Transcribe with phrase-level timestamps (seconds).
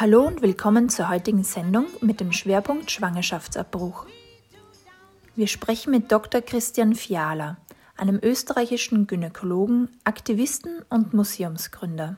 [0.00, 4.06] Hallo und willkommen zur heutigen Sendung mit dem Schwerpunkt Schwangerschaftsabbruch.
[5.36, 6.40] Wir sprechen mit Dr.
[6.40, 7.58] Christian Fiala,
[7.98, 12.16] einem österreichischen Gynäkologen, Aktivisten und Museumsgründer.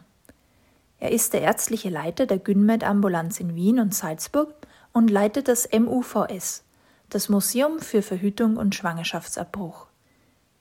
[1.01, 4.55] Er ist der ärztliche Leiter der Gynmed-Ambulanz in Wien und Salzburg
[4.93, 6.63] und leitet das MUVS,
[7.09, 9.89] das Museum für Verhütung und Schwangerschaftsabbruch.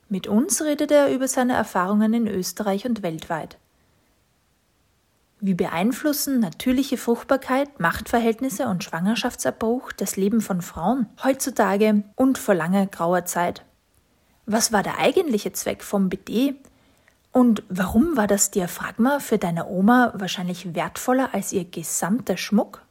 [0.09, 3.59] Mit uns redet er über seine Erfahrungen in Österreich und weltweit.
[5.43, 12.85] Wie beeinflussen natürliche Fruchtbarkeit, Machtverhältnisse und Schwangerschaftsabbruch das Leben von Frauen heutzutage und vor langer
[12.85, 13.65] grauer Zeit?
[14.45, 16.53] Was war der eigentliche Zweck vom BD?
[17.31, 22.83] Und warum war das Diaphragma für deine Oma wahrscheinlich wertvoller als ihr gesamter Schmuck?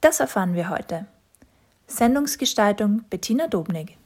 [0.00, 1.06] Das erfahren wir heute.
[1.86, 3.96] Sendungsgestaltung Bettina Dobnig.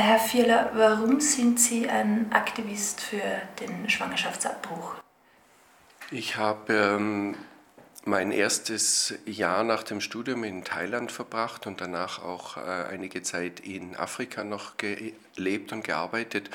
[0.00, 3.20] Herr Vierler, warum sind Sie ein Aktivist für
[3.60, 4.94] den Schwangerschaftsabbruch?
[6.10, 7.36] Ich habe ähm,
[8.04, 13.60] mein erstes Jahr nach dem Studium in Thailand verbracht und danach auch äh, einige Zeit
[13.60, 16.48] in Afrika noch gelebt und gearbeitet.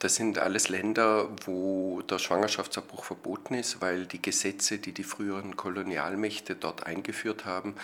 [0.00, 5.56] Das sind alles Länder, wo der Schwangerschaftsabbruch verboten ist, weil die Gesetze, die die früheren
[5.56, 7.76] Kolonialmächte dort eingeführt haben,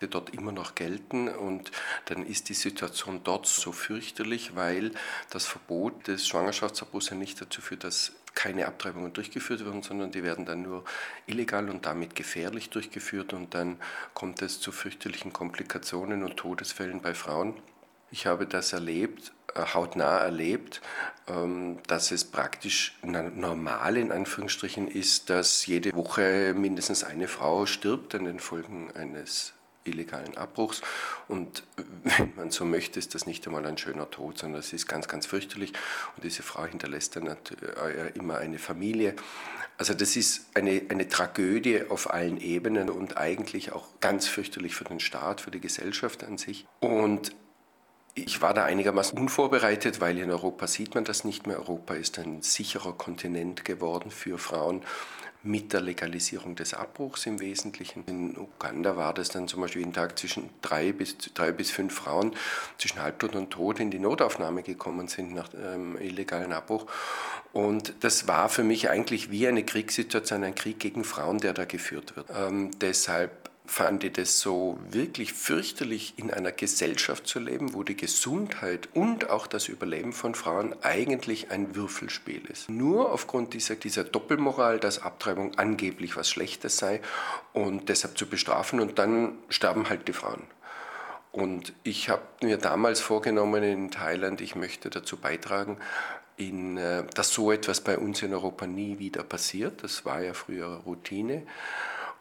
[0.00, 1.70] dort immer noch gelten und
[2.06, 4.92] dann ist die Situation dort so fürchterlich, weil
[5.30, 10.22] das Verbot des Schwangerschaftsabbruchs ja nicht dazu führt, dass keine Abtreibungen durchgeführt werden, sondern die
[10.22, 10.84] werden dann nur
[11.26, 13.78] illegal und damit gefährlich durchgeführt und dann
[14.12, 17.54] kommt es zu fürchterlichen Komplikationen und Todesfällen bei Frauen.
[18.10, 20.80] Ich habe das erlebt, äh, hautnah erlebt,
[21.26, 28.14] ähm, dass es praktisch normal in Anführungsstrichen ist, dass jede Woche mindestens eine Frau stirbt
[28.14, 29.53] an den Folgen eines
[29.84, 30.82] illegalen Abbruchs.
[31.28, 31.62] Und
[32.04, 35.08] wenn man so möchte, ist das nicht einmal ein schöner Tod, sondern es ist ganz,
[35.08, 35.72] ganz fürchterlich.
[36.16, 37.36] Und diese Frau hinterlässt dann äh,
[38.14, 39.14] immer eine Familie.
[39.76, 44.84] Also das ist eine, eine Tragödie auf allen Ebenen und eigentlich auch ganz fürchterlich für
[44.84, 46.66] den Staat, für die Gesellschaft an sich.
[46.80, 47.34] Und
[48.14, 51.58] ich war da einigermaßen unvorbereitet, weil in Europa sieht man das nicht mehr.
[51.58, 54.84] Europa ist ein sicherer Kontinent geworden für Frauen
[55.44, 58.04] mit der Legalisierung des Abbruchs im Wesentlichen.
[58.06, 61.94] In Uganda war das dann zum Beispiel jeden Tag zwischen drei bis, drei bis fünf
[61.94, 62.34] Frauen
[62.78, 66.86] zwischen Halbtod und Tod in die Notaufnahme gekommen sind nach ähm, illegalen Abbruch.
[67.52, 71.66] Und das war für mich eigentlich wie eine Kriegssituation, ein Krieg gegen Frauen, der da
[71.66, 72.26] geführt wird.
[72.36, 77.96] Ähm, deshalb fand ich das so wirklich fürchterlich, in einer Gesellschaft zu leben, wo die
[77.96, 82.68] Gesundheit und auch das Überleben von Frauen eigentlich ein Würfelspiel ist.
[82.68, 87.00] Nur aufgrund dieser, dieser Doppelmoral, dass Abtreibung angeblich was Schlechtes sei
[87.52, 90.42] und deshalb zu bestrafen und dann sterben halt die Frauen.
[91.32, 95.78] Und ich habe mir damals vorgenommen in Thailand, ich möchte dazu beitragen,
[96.36, 99.82] in, äh, dass so etwas bei uns in Europa nie wieder passiert.
[99.82, 101.46] Das war ja früher Routine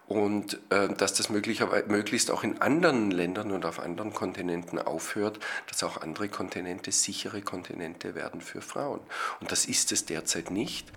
[0.08, 5.84] und äh, dass das möglichst auch in anderen Ländern und auf anderen Kontinenten aufhört, dass
[5.84, 9.00] auch andere Kontinente sichere Kontinente werden für Frauen.
[9.40, 10.92] Und das ist es derzeit nicht.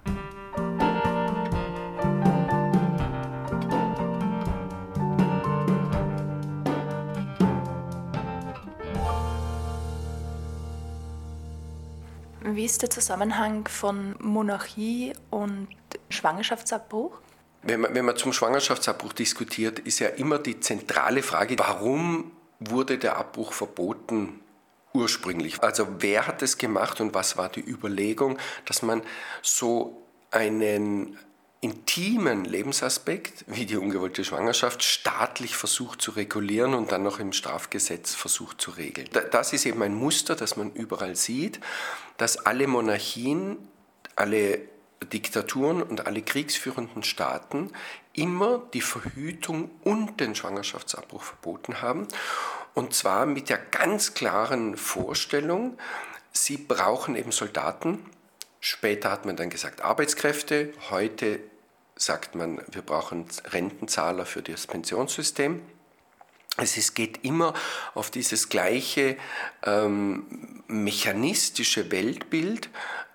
[12.43, 15.69] Wie ist der Zusammenhang von Monarchie und
[16.09, 17.21] Schwangerschaftsabbruch?
[17.67, 22.99] Wenn man, wenn man zum Schwangerschaftsabbruch diskutiert, ist ja immer die zentrale Frage, warum wurde
[22.99, 24.41] der Abbruch verboten
[24.93, 25.63] ursprünglich?
[25.63, 29.03] Also wer hat es gemacht und was war die Überlegung, dass man
[29.43, 31.19] so einen
[31.61, 38.15] intimen Lebensaspekt wie die ungewollte Schwangerschaft staatlich versucht zu regulieren und dann noch im Strafgesetz
[38.15, 39.09] versucht zu regeln.
[39.31, 41.61] Das ist eben ein Muster, das man überall sieht,
[42.19, 43.57] dass alle Monarchien,
[44.15, 44.61] alle
[45.13, 47.71] Diktaturen und alle kriegsführenden Staaten
[48.13, 52.09] immer die Verhütung und den Schwangerschaftsabbruch verboten haben.
[52.75, 55.79] Und zwar mit der ganz klaren Vorstellung,
[56.33, 58.11] sie brauchen eben Soldaten,
[58.69, 60.73] Später hat man dann gesagt Arbeitskräfte.
[60.91, 61.39] Heute
[61.95, 65.63] sagt man, wir brauchen Rentenzahler für das Pensionssystem.
[66.57, 67.55] Es geht immer
[67.95, 69.19] auf dieses gleiche
[69.63, 72.71] ähm, mechanistische Weltbild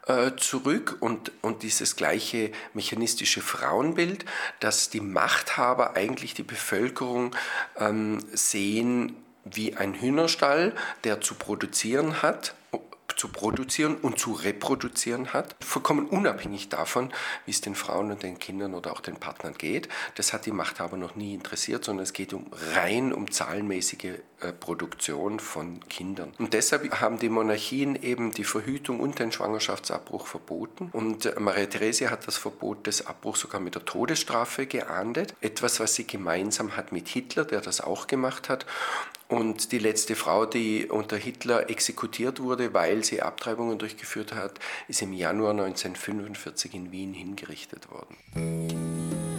[0.08, 4.26] äh, zurück und, und dieses gleiche mechanistische Frauenbild,
[4.60, 7.36] dass die Machthaber eigentlich die Bevölkerung
[7.78, 12.54] ähm, sehen wie ein Hühnerstall, der zu produzieren hat
[13.22, 17.14] zu produzieren und zu reproduzieren hat, vollkommen unabhängig davon,
[17.46, 19.90] wie es den Frauen und den Kindern oder auch den Partnern geht.
[20.16, 25.40] Das hat die Machthaber noch nie interessiert, sondern es geht um rein um zahlenmäßige Produktion
[25.40, 26.34] von Kindern.
[26.40, 30.90] Und deshalb haben die Monarchien eben die Verhütung und den Schwangerschaftsabbruch verboten.
[30.92, 35.36] Und äh, Maria Theresia hat das Verbot des Abbruchs sogar mit der Todesstrafe geahndet.
[35.42, 38.66] Etwas, was sie gemeinsam hat mit Hitler, der das auch gemacht hat.
[39.28, 44.60] Und die letzte Frau, die unter Hitler exekutiert wurde, weil sie Abtreibungen durchgeführt hat,
[44.90, 49.31] ist im Januar 1945 in Wien hingerichtet worden.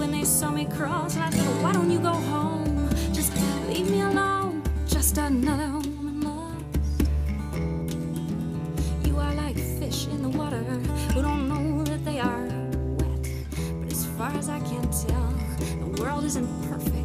[0.00, 1.14] when they saw me cross.
[1.14, 2.88] And I thought, why don't you go home?
[3.12, 3.32] Just
[3.68, 4.62] leave me alone.
[4.88, 6.64] Just another woman lost.
[9.06, 10.64] You are like fish in the water
[11.12, 12.46] who don't know that they are
[12.98, 13.28] wet.
[13.80, 15.34] But as far as I can tell,
[15.82, 16.99] the world isn't perfect.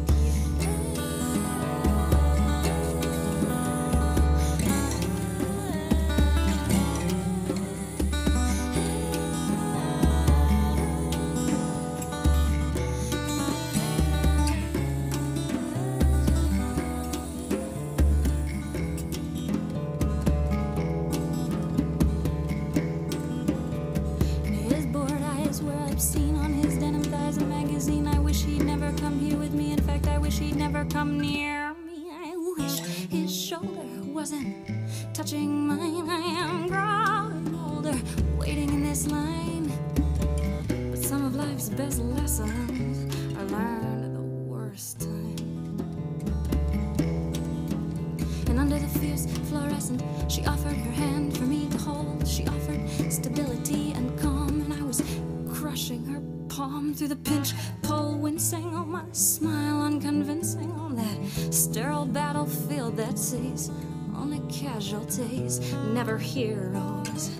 [64.76, 67.30] Casualties, never heroes.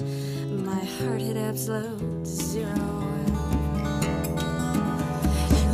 [0.65, 2.73] My heart hit absolute zero.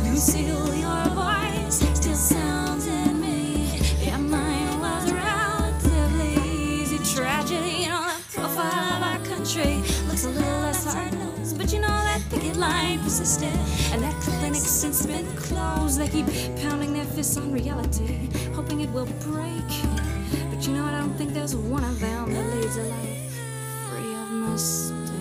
[0.03, 3.79] Conceal your voice, still sounds in me.
[4.01, 7.83] Yeah, mine was relatively easy tragedy.
[7.83, 9.77] You know, the profile of our country
[10.09, 13.57] looks a little less hard nosed, but you know that picket line persisted,
[13.93, 15.97] and that clinic since been closed.
[15.97, 16.25] They keep
[16.61, 20.12] pounding their fists on reality, hoping it will break
[20.67, 23.33] you know, I don't think there's one of them that leads a life
[23.89, 25.12] free of mistakes.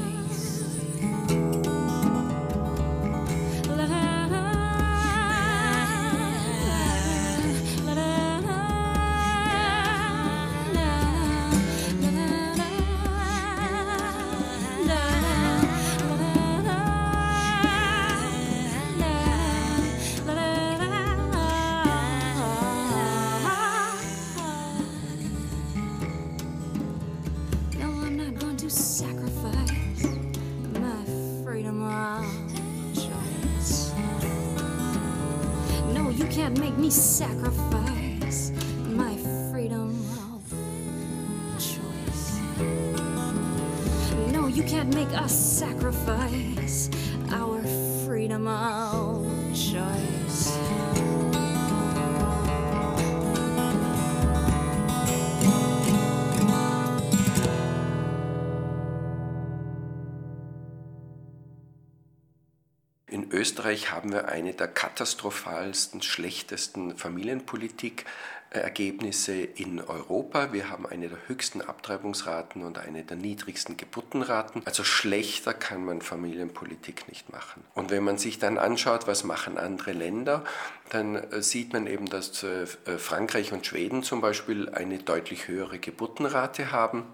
[64.02, 68.04] Haben wir eine der katastrophalsten, schlechtesten Familienpolitik.
[68.50, 70.52] Ergebnisse in Europa.
[70.52, 74.60] Wir haben eine der höchsten Abtreibungsraten und eine der niedrigsten Geburtenraten.
[74.66, 77.64] Also schlechter kann man Familienpolitik nicht machen.
[77.74, 80.44] Und wenn man sich dann anschaut, was machen andere Länder,
[80.90, 82.66] dann äh, sieht man eben, dass äh,
[82.98, 87.06] Frankreich und Schweden zum Beispiel eine deutlich höhere Geburtenrate haben.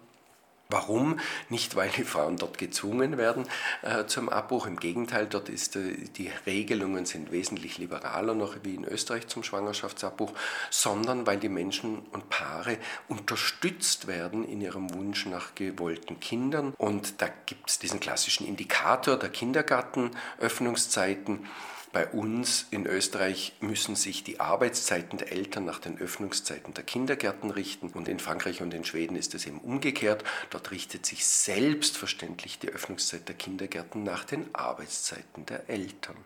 [0.70, 1.18] Warum?
[1.48, 3.46] Nicht, weil die Frauen dort gezwungen werden
[3.80, 4.66] äh, zum Abbruch.
[4.66, 9.42] Im Gegenteil, dort ist äh, die Regelungen sind wesentlich liberaler noch wie in Österreich zum
[9.42, 10.34] Schwangerschaftsabbruch,
[10.68, 12.76] sondern weil die Menschen und Paare
[13.08, 16.74] unterstützt werden in ihrem Wunsch nach gewollten Kindern.
[16.76, 21.46] Und da gibt es diesen klassischen Indikator der Kindergartenöffnungszeiten.
[21.92, 27.50] Bei uns in Österreich müssen sich die Arbeitszeiten der Eltern nach den Öffnungszeiten der Kindergärten
[27.50, 30.22] richten und in Frankreich und in Schweden ist es eben umgekehrt.
[30.50, 36.16] Dort richtet sich selbstverständlich die Öffnungszeit der Kindergärten nach den Arbeitszeiten der Eltern.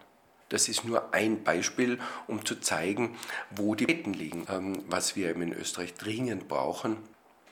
[0.48, 3.16] Das ist nur ein Beispiel, um zu zeigen,
[3.50, 4.46] wo die Betten liegen.
[4.50, 6.98] Ähm, was wir in Österreich dringend brauchen,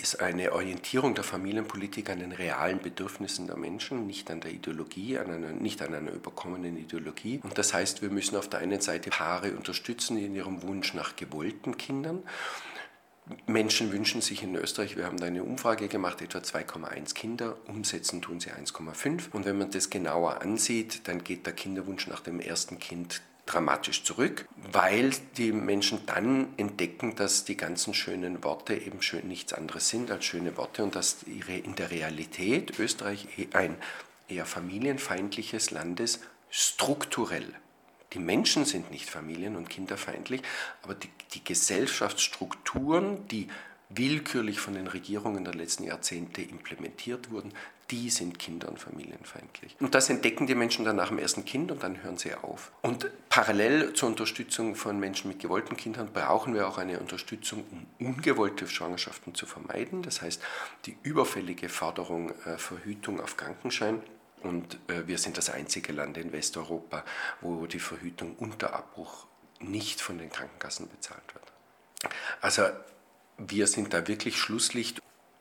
[0.01, 5.19] ist eine Orientierung der Familienpolitik an den realen Bedürfnissen der Menschen, nicht an der Ideologie,
[5.19, 7.41] an einer, nicht an einer überkommenen Ideologie.
[7.43, 11.17] Und das heißt, wir müssen auf der einen Seite Paare unterstützen in ihrem Wunsch nach
[11.17, 12.23] gewollten Kindern.
[13.47, 18.23] Menschen wünschen sich in Österreich, wir haben da eine Umfrage gemacht, etwa 2,1 Kinder, umsetzen
[18.23, 19.31] tun sie 1,5.
[19.33, 24.05] Und wenn man das genauer ansieht, dann geht der Kinderwunsch nach dem ersten Kind dramatisch
[24.05, 29.89] zurück, weil die Menschen dann entdecken, dass die ganzen schönen Worte eben schön nichts anderes
[29.89, 33.77] sind als schöne Worte und dass ihre, in der Realität Österreich ein
[34.29, 37.53] eher familienfeindliches Land ist, strukturell.
[38.13, 40.43] Die Menschen sind nicht familien- und kinderfeindlich,
[40.83, 43.49] aber die, die Gesellschaftsstrukturen, die
[43.89, 47.53] willkürlich von den Regierungen der letzten Jahrzehnte implementiert wurden,
[47.91, 49.77] die sind kinder- und familienfeindlich.
[49.81, 52.71] Und das entdecken die Menschen dann nach dem ersten Kind und dann hören sie auf.
[52.83, 57.87] Und parallel zur Unterstützung von Menschen mit gewollten Kindern brauchen wir auch eine Unterstützung, um
[58.07, 60.03] ungewollte Schwangerschaften zu vermeiden.
[60.03, 60.41] Das heißt,
[60.87, 64.03] die überfällige Forderung äh, Verhütung auf Krankenschein.
[64.43, 67.05] Und äh, wir sind das einzige Land in Westeuropa,
[67.41, 69.27] wo die Verhütung unter Abbruch
[69.61, 72.15] nicht von den Krankenkassen bezahlt wird.
[72.41, 72.63] Also
[73.37, 75.01] wir sind da wirklich Schlusslicht.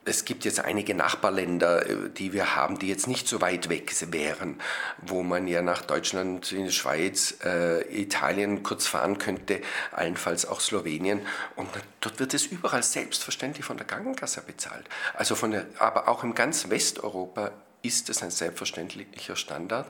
[0.09, 3.93] Es gibt jetzt einige Nachbarländer, äh, die wir haben, die jetzt nicht so weit weg
[4.11, 4.59] wären,
[4.97, 9.61] wo man ja nach Deutschland, in die Schweiz, äh, Italien kurz fahren könnte,
[9.91, 11.21] allenfalls auch Slowenien.
[11.55, 11.69] Und
[12.01, 14.89] dort wird es überall selbstverständlich von der Krankenkasse bezahlt.
[15.13, 17.51] Also von der, aber auch im ganz Westeuropa
[17.83, 19.87] ist es ein selbstverständlicher Standard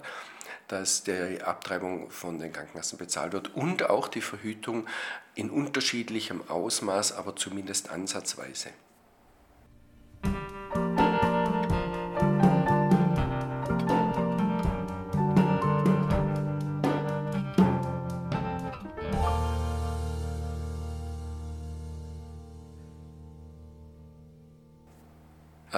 [0.67, 4.85] dass die Abtreibung von den Krankenkassen bezahlt wird und auch die Verhütung
[5.33, 8.69] in unterschiedlichem Ausmaß, aber zumindest ansatzweise.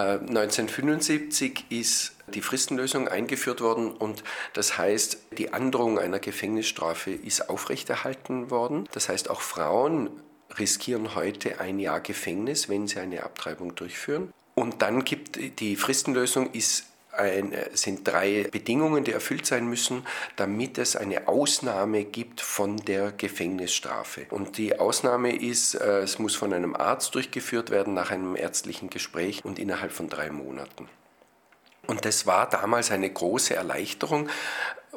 [0.01, 8.50] 1975 ist die Fristenlösung eingeführt worden und das heißt, die Androhung einer Gefängnisstrafe ist aufrechterhalten
[8.50, 8.88] worden.
[8.93, 10.10] Das heißt, auch Frauen
[10.58, 14.31] riskieren heute ein Jahr Gefängnis, wenn sie eine Abtreibung durchführen.
[14.55, 20.77] Und dann gibt die Fristenlösung ist ein, sind drei Bedingungen, die erfüllt sein müssen, damit
[20.77, 24.25] es eine Ausnahme gibt von der Gefängnisstrafe.
[24.29, 28.89] Und die Ausnahme ist, äh, es muss von einem Arzt durchgeführt werden nach einem ärztlichen
[28.89, 30.87] Gespräch und innerhalb von drei Monaten.
[31.87, 34.29] Und das war damals eine große Erleichterung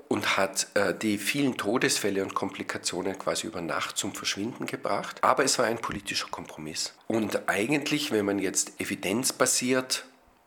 [0.09, 5.18] und hat äh, die vielen Todesfälle und Komplikationen quasi über Nacht zum Verschwinden gebracht.
[5.23, 6.94] Aber es war ein politischer Kompromiss.
[7.09, 10.04] Und eigentlich, wenn man jetzt evidenzbasiert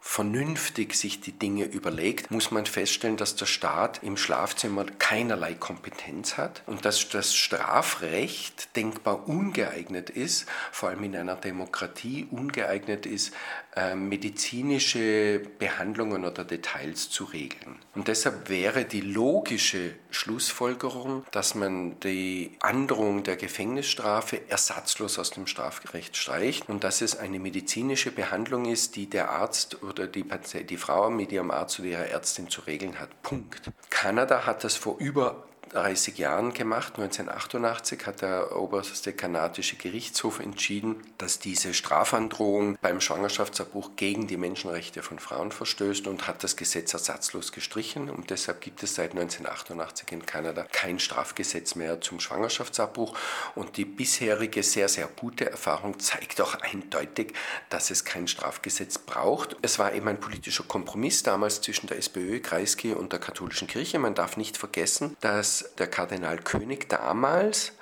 [0.07, 6.37] vernünftig sich die Dinge überlegt, muss man feststellen, dass der Staat im Schlafzimmer keinerlei Kompetenz
[6.37, 13.33] hat und dass das Strafrecht denkbar ungeeignet ist, vor allem in einer Demokratie ungeeignet ist,
[13.75, 17.75] äh, medizinische Behandlungen oder Details zu regeln.
[17.93, 25.47] Und deshalb wäre die logische Schlussfolgerung, dass man die Androhung der Gefängnisstrafe ersatzlos aus dem
[25.47, 30.23] Strafrecht streicht und dass es eine medizinische Behandlung ist, die der Arzt oder die,
[30.65, 33.21] die Frau mit ihrem Arzt oder ihrer Ärztin zu regeln hat.
[33.23, 33.71] Punkt.
[33.89, 36.93] Kanada hat das vor über 30 Jahren gemacht.
[36.97, 45.01] 1988 hat der oberste kanadische Gerichtshof entschieden, dass diese Strafandrohung beim Schwangerschaftsabbruch gegen die Menschenrechte
[45.01, 48.09] von Frauen verstößt und hat das Gesetz ersatzlos gestrichen.
[48.09, 53.17] Und deshalb gibt es seit 1988 in Kanada kein Strafgesetz mehr zum Schwangerschaftsabbruch.
[53.55, 57.33] Und die bisherige sehr, sehr gute Erfahrung zeigt auch eindeutig,
[57.69, 59.55] dass es kein Strafgesetz braucht.
[59.61, 63.99] Es war eben ein politischer Kompromiss damals zwischen der SPÖ, Kreisky und der katholischen Kirche.
[63.99, 67.73] Man darf nicht vergessen, dass dass der Kardinal König damals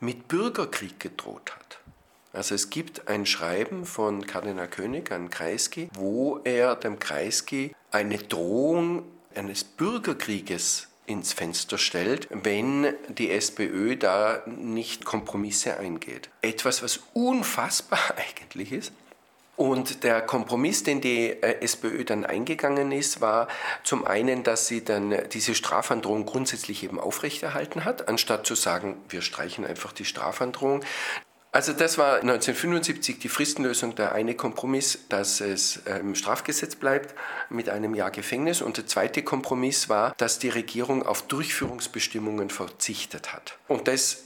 [0.00, 1.78] mit Bürgerkrieg gedroht hat.
[2.32, 8.18] Also es gibt ein Schreiben von Kardinal König an Kreisky, wo er dem Kreisky eine
[8.18, 16.30] Drohung eines Bürgerkrieges ins Fenster stellt, wenn die SPÖ da nicht Kompromisse eingeht.
[16.42, 18.92] Etwas, was unfassbar eigentlich ist.
[19.56, 23.48] Und der Kompromiss, den die äh, SPÖ dann eingegangen ist, war
[23.84, 29.20] zum einen, dass sie dann diese Strafandrohung grundsätzlich eben aufrechterhalten hat, anstatt zu sagen, wir
[29.20, 30.82] streichen einfach die Strafandrohung.
[31.54, 37.14] Also das war 1975 die Fristenlösung, der eine Kompromiss, dass es im Strafgesetz bleibt
[37.50, 38.62] mit einem Jahr Gefängnis.
[38.62, 43.58] Und der zweite Kompromiss war, dass die Regierung auf Durchführungsbestimmungen verzichtet hat.
[43.68, 44.24] Und das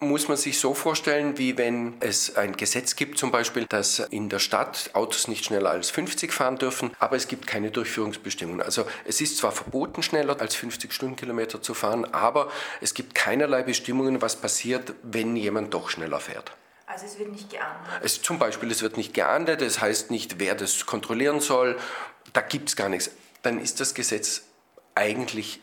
[0.00, 4.28] muss man sich so vorstellen, wie wenn es ein Gesetz gibt, zum Beispiel, dass in
[4.28, 8.62] der Stadt Autos nicht schneller als 50 fahren dürfen, aber es gibt keine Durchführungsbestimmungen.
[8.62, 12.50] Also es ist zwar verboten, schneller als 50 Stundenkilometer zu fahren, aber
[12.80, 16.52] es gibt keinerlei Bestimmungen, was passiert, wenn jemand doch schneller fährt.
[16.86, 17.92] Also es wird nicht geahndet.
[18.02, 21.76] Es, zum Beispiel, es wird nicht geahndet, das heißt nicht, wer das kontrollieren soll,
[22.32, 23.10] da gibt es gar nichts.
[23.42, 24.42] Dann ist das Gesetz
[24.94, 25.60] eigentlich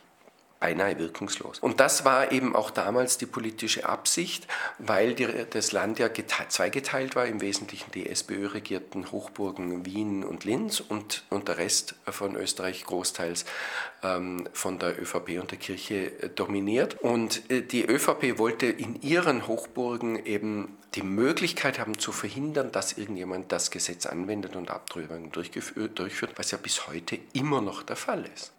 [0.60, 1.60] beinahe wirkungslos.
[1.60, 4.48] Und das war eben auch damals die politische Absicht,
[4.80, 10.44] weil die, das Land ja geteilt, zweigeteilt war, im Wesentlichen die SPÖ-regierten Hochburgen Wien und
[10.44, 13.46] Linz und, und der Rest von Österreich großteils
[14.02, 17.02] ähm, von der ÖVP und der Kirche äh, dominiert.
[17.02, 22.98] Und äh, die ÖVP wollte in ihren Hochburgen eben die Möglichkeit haben zu verhindern, dass
[22.98, 28.26] irgendjemand das Gesetz anwendet und Abtreibungen durchführt, was ja bis heute immer noch der Fall
[28.34, 28.55] ist.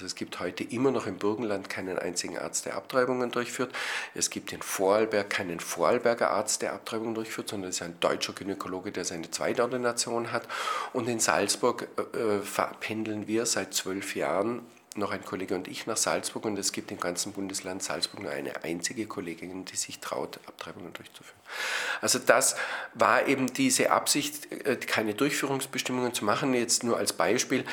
[0.00, 3.70] Also es gibt heute immer noch im Burgenland keinen einzigen Arzt, der Abtreibungen durchführt.
[4.14, 8.32] Es gibt in Vorarlberg keinen Vorarlberger Arzt, der Abtreibungen durchführt, sondern es ist ein deutscher
[8.32, 10.48] Gynäkologe, der seine Zweitordination hat.
[10.94, 12.40] Und in Salzburg äh, äh
[12.80, 14.62] pendeln wir seit zwölf Jahren
[14.96, 18.32] noch ein Kollege und ich nach Salzburg und es gibt im ganzen Bundesland Salzburg nur
[18.32, 21.38] eine einzige Kollegin, die sich traut, Abtreibungen durchzuführen.
[22.00, 22.56] Also das
[22.94, 26.54] war eben diese Absicht, äh, keine Durchführungsbestimmungen zu machen.
[26.54, 27.64] Jetzt nur als Beispiel,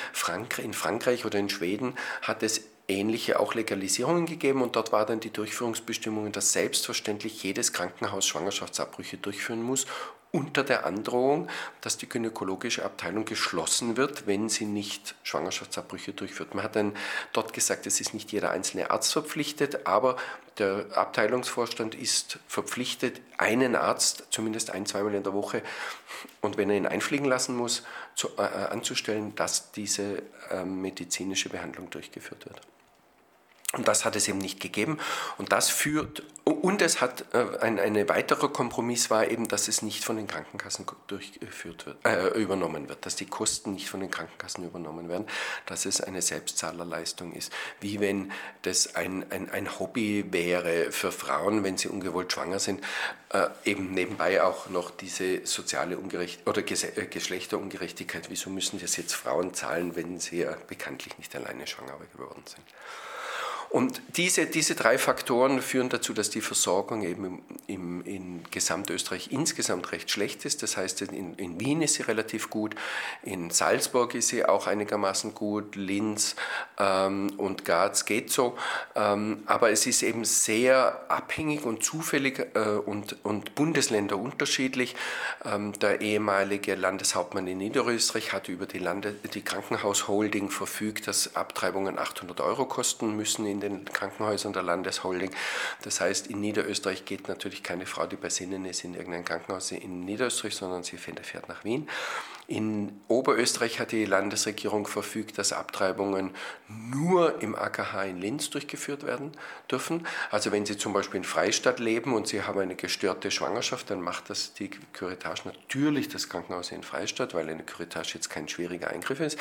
[0.58, 5.20] in Frankreich oder in Schweden hat es ähnliche auch Legalisierungen gegeben und dort war dann
[5.20, 9.88] die Durchführungsbestimmung, dass selbstverständlich jedes Krankenhaus Schwangerschaftsabbrüche durchführen muss
[10.38, 11.47] unter der Androhung,
[11.82, 16.54] dass die gynäkologische Abteilung geschlossen wird, wenn sie nicht Schwangerschaftsabbrüche durchführt.
[16.54, 16.95] Man hat dann
[17.34, 20.15] dort gesagt, es ist nicht jeder einzelne Arzt verpflichtet, aber
[20.60, 25.63] der Abteilungsvorstand ist verpflichtet, einen Arzt zumindest ein, zweimal in der Woche
[26.41, 27.82] und wenn er ihn einfliegen lassen muss,
[28.13, 30.21] zu, äh, anzustellen, dass diese
[30.52, 32.62] äh, medizinische Behandlung durchgeführt wird.
[33.73, 34.97] Und das hat es eben nicht gegeben.
[35.38, 39.82] Und das führt, und es hat äh, ein, ein weiterer Kompromiss war eben, dass es
[39.82, 44.10] nicht von den Krankenkassen durchgeführt wird, äh, übernommen wird, dass die Kosten nicht von den
[44.10, 45.27] Krankenkassen übernommen werden,
[45.65, 47.51] dass es eine Selbstzahlerleistung ist.
[47.82, 52.82] Wie wenn das ein, ein, ein Hobby wäre für Frauen, wenn sie ungewollt schwanger sind,
[53.34, 58.30] äh, eben nebenbei auch noch diese soziale Ungerechtigkeit oder äh, Geschlechterungerechtigkeit.
[58.30, 62.63] Wieso müssen das jetzt Frauen zahlen, wenn sie ja bekanntlich nicht alleine schwanger geworden sind?
[63.69, 69.91] Und diese, diese drei Faktoren führen dazu, dass die Versorgung eben im, in Gesamtösterreich insgesamt
[69.91, 70.63] recht schlecht ist.
[70.63, 72.75] Das heißt, in, in, Wien ist sie relativ gut,
[73.23, 76.36] in Salzburg ist sie auch einigermaßen gut, Linz
[76.80, 78.58] ähm, und Graz geht so.
[78.95, 84.95] Ähm, aber es ist eben sehr abhängig und zufällig äh, und, und Bundesländer unterschiedlich.
[85.43, 91.99] Ähm, der ehemalige Landeshauptmann in Niederösterreich hat über die, Lande, die Krankenhausholding verfügt, dass Abtreibungen
[91.99, 95.32] 800 Euro kosten müssen in den Krankenhäusern der Landesholding.
[95.82, 99.72] Das heißt, in Niederösterreich geht natürlich keine Frau, die bei Sinnen ist, in irgendein Krankenhaus
[99.72, 101.88] in Niederösterreich, sondern sie fährt nach Wien.
[102.48, 106.32] In Oberösterreich hat die Landesregierung verfügt, dass Abtreibungen
[106.70, 109.34] nur im AKH in Linz durchgeführt werden
[109.70, 110.08] dürfen.
[110.32, 114.00] Also wenn Sie zum Beispiel in Freistadt leben und Sie haben eine gestörte Schwangerschaft, dann
[114.00, 118.91] macht das die Curitage natürlich das Krankenhaus in Freistadt, weil eine Curitage jetzt kein schwieriger
[118.91, 119.38] Eingriff ist.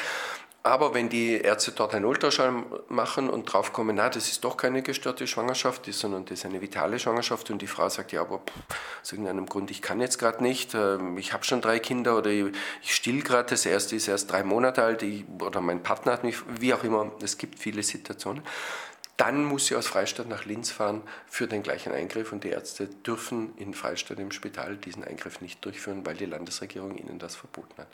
[0.67, 4.83] Aber wenn die Ärzte dort einen Ultraschall machen und draufkommen, na, das ist doch keine
[4.83, 8.43] gestörte Schwangerschaft, sondern das ist eine vitale Schwangerschaft und die Frau sagt, ja, aber
[9.01, 12.31] aus irgendeinem Grund, ich kann jetzt gerade nicht, ähm, ich habe schon drei Kinder oder
[12.31, 12.53] ich,
[12.83, 16.39] still gerade, das erste ist erst drei Monate alt ich, oder mein Partner hat mich,
[16.59, 18.43] wie auch immer, es gibt viele Situationen.
[19.17, 22.89] Dann muss sie aus Freistadt nach Linz fahren für den gleichen Eingriff und die Ärzte
[22.89, 27.79] dürfen in Freistadt im Spital diesen Eingriff nicht durchführen, weil die Landesregierung ihnen das verboten
[27.79, 27.89] hat.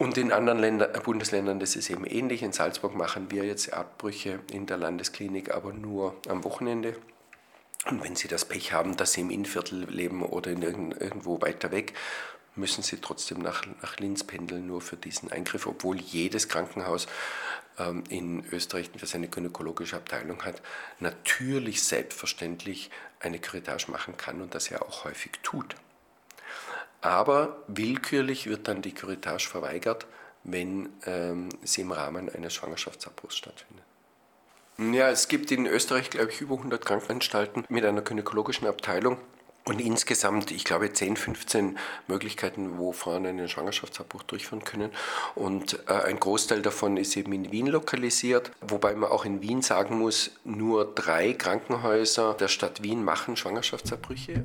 [0.00, 2.42] Und in anderen Länder, äh, Bundesländern das ist eben ähnlich.
[2.42, 6.96] In Salzburg machen wir jetzt Abbrüche in der Landesklinik, aber nur am Wochenende.
[7.84, 11.70] Und wenn Sie das Pech haben, dass Sie im Innviertel leben oder in irgendwo weiter
[11.70, 11.92] weg,
[12.56, 17.06] müssen Sie trotzdem nach, nach Linz pendeln, nur für diesen Eingriff, obwohl jedes Krankenhaus
[17.78, 20.62] ähm, in Österreich, das eine gynäkologische Abteilung hat,
[21.00, 25.76] natürlich selbstverständlich eine Curettage machen kann und das ja auch häufig tut.
[27.00, 30.06] Aber willkürlich wird dann die Curettage verweigert,
[30.44, 33.84] wenn ähm, sie im Rahmen eines Schwangerschaftsabbruchs stattfindet.
[34.78, 39.18] Ja, es gibt in Österreich, glaube ich, über 100 Krankenanstalten mit einer gynäkologischen Abteilung
[39.64, 44.90] und insgesamt, ich glaube, 10, 15 Möglichkeiten, wo Frauen einen Schwangerschaftsabbruch durchführen können.
[45.34, 49.60] Und äh, ein Großteil davon ist eben in Wien lokalisiert, wobei man auch in Wien
[49.60, 54.44] sagen muss, nur drei Krankenhäuser der Stadt Wien machen Schwangerschaftsabbrüche.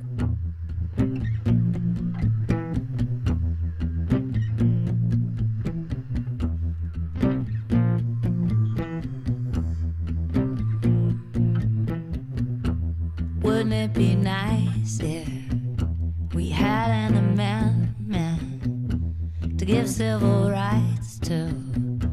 [19.66, 21.52] Give civil rights to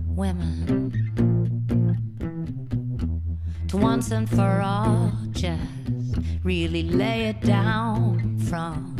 [0.07, 0.89] women?
[3.67, 5.61] To once and for all just
[6.43, 8.95] really lay it down from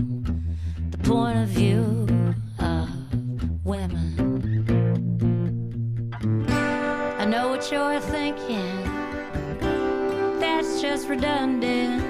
[0.91, 2.07] the point of view
[2.59, 2.89] of
[3.65, 4.19] women.
[7.19, 8.83] I know what you're thinking
[10.39, 12.03] that's just redundant.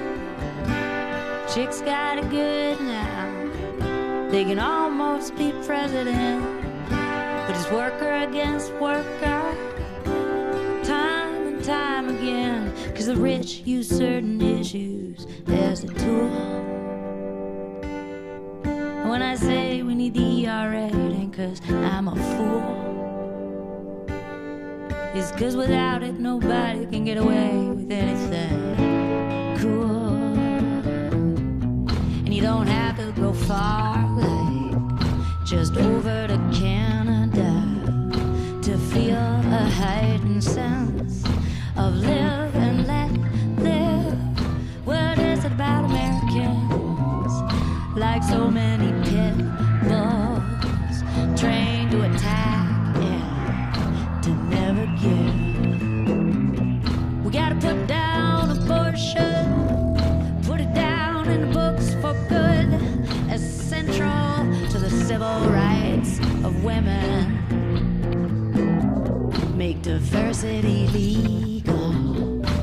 [1.54, 3.13] Chicks got a good now.
[4.34, 6.42] They can almost be president.
[6.90, 9.56] But it's worker against worker.
[10.82, 12.74] Time and time again.
[12.96, 16.30] Cause the rich use certain issues as a tool.
[19.08, 24.06] When I say we need the ERA, it ain't cause I'm a fool.
[25.14, 30.08] It's cause without it, nobody can get away with anything cool.
[32.24, 34.13] And you don't have to go far,
[35.44, 37.52] just over to Canada
[38.62, 41.22] to feel a heightened sense
[41.76, 43.10] of live and let
[43.58, 44.16] live.
[44.86, 47.32] What is it about Americans?
[47.94, 48.73] Like so many
[66.64, 67.46] women.
[69.56, 71.92] Make diversity legal,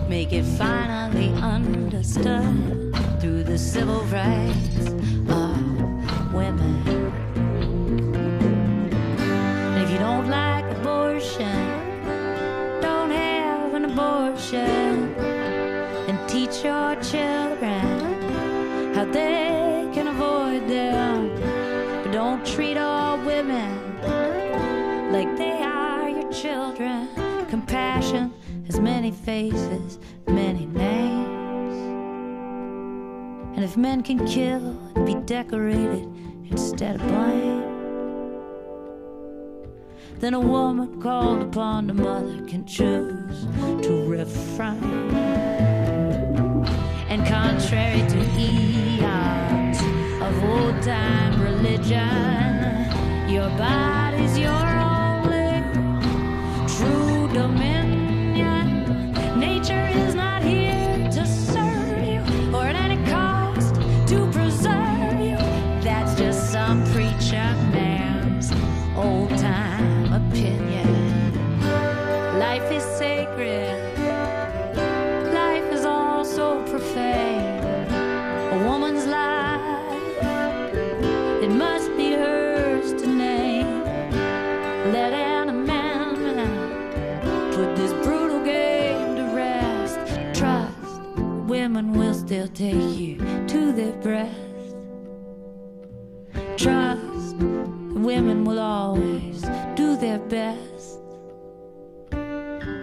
[0.10, 4.71] make it finally understood through the civil rights
[25.12, 27.10] like they are your children.
[27.50, 28.34] Compassion
[28.66, 31.76] has many faces, many names.
[33.56, 36.08] And if men can kill and be decorated
[36.50, 37.66] instead of blamed,
[40.22, 43.46] then a woman called upon the mother can choose
[43.86, 45.12] to refrain.
[47.10, 49.78] And contrary to eons
[50.22, 54.81] of old time religion, your body's your
[57.34, 57.81] the man
[92.32, 94.78] will take you to their breast.
[96.56, 99.42] Trust women will always
[99.76, 101.00] do their best.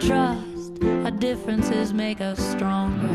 [0.00, 3.08] Trust our differences make us stronger,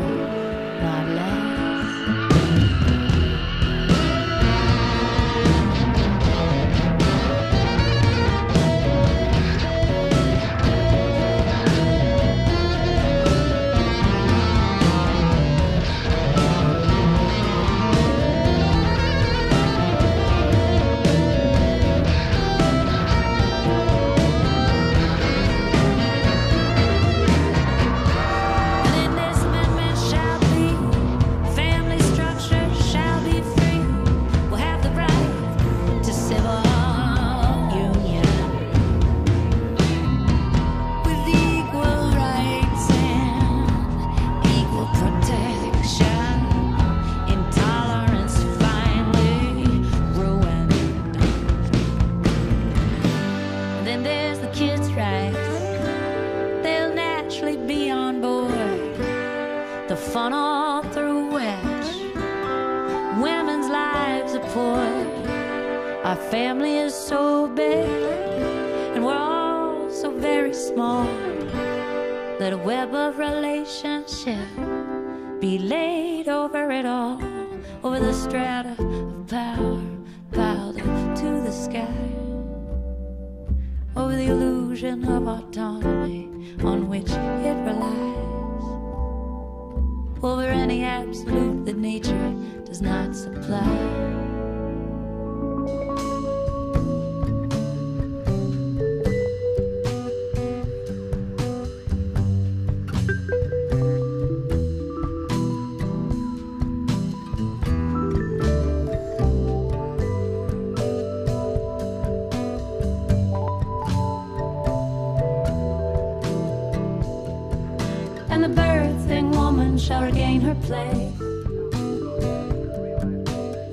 [120.64, 121.20] place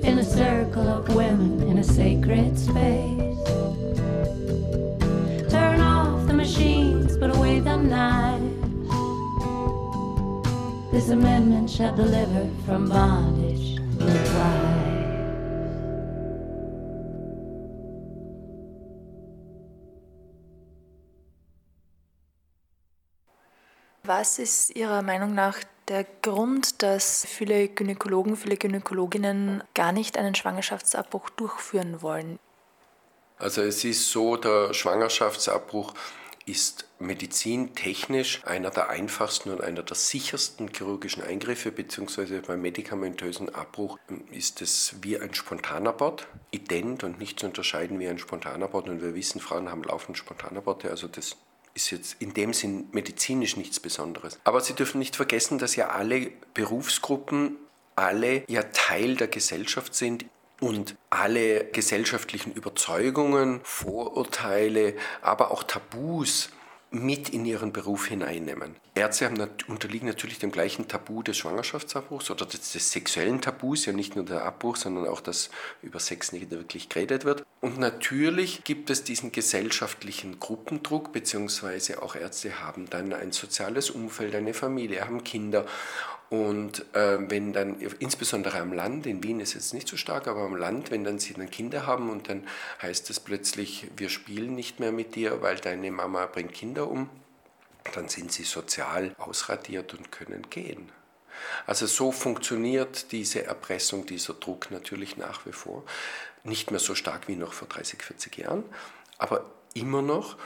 [0.04, 3.38] in a circle of women in a sacred space.
[5.50, 8.52] Turn off the machines, put away the knives.
[10.92, 14.82] This amendment shall deliver from bondage the wives.
[24.04, 30.34] Was ist Ihrer Meinung nach der Grund, dass viele Gynäkologen, viele Gynäkologinnen gar nicht einen
[30.34, 32.38] Schwangerschaftsabbruch durchführen wollen?
[33.38, 35.94] Also es ist so, der Schwangerschaftsabbruch
[36.46, 43.98] ist medizintechnisch einer der einfachsten und einer der sichersten chirurgischen Eingriffe, beziehungsweise beim medikamentösen Abbruch
[44.30, 48.88] ist es wie ein Spontanabort, ident und nicht zu unterscheiden wie ein Spontanabort.
[48.88, 51.36] Und wir wissen, Frauen haben laufend Spontanaborte, also das
[51.74, 54.38] ist jetzt in dem Sinn medizinisch nichts Besonderes.
[54.44, 57.56] Aber Sie dürfen nicht vergessen, dass ja alle Berufsgruppen,
[57.96, 60.26] alle ja Teil der Gesellschaft sind
[60.60, 66.50] und alle gesellschaftlichen Überzeugungen, Vorurteile, aber auch Tabus
[66.92, 68.76] mit in ihren Beruf hineinnehmen.
[68.94, 73.92] Ärzte haben, unterliegen natürlich dem gleichen Tabu des Schwangerschaftsabbruchs oder des, des, sexuellen Tabus, ja
[73.92, 75.50] nicht nur der Abbruch, sondern auch, dass
[75.80, 77.44] über Sex nicht wirklich geredet wird.
[77.60, 84.34] Und natürlich gibt es diesen gesellschaftlichen Gruppendruck, beziehungsweise auch Ärzte haben dann ein soziales Umfeld,
[84.34, 85.64] eine Familie, haben Kinder.
[86.32, 90.40] Und äh, wenn dann, insbesondere am Land, in Wien ist es nicht so stark, aber
[90.40, 92.48] am Land, wenn dann sie dann Kinder haben und dann
[92.80, 97.10] heißt es plötzlich, wir spielen nicht mehr mit dir, weil deine Mama bringt Kinder um,
[97.94, 100.90] dann sind sie sozial ausradiert und können gehen.
[101.66, 105.84] Also so funktioniert diese Erpressung, dieser Druck natürlich nach wie vor.
[106.44, 108.64] Nicht mehr so stark wie noch vor 30, 40 Jahren,
[109.18, 110.38] aber immer noch.